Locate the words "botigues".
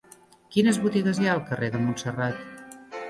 0.85-1.19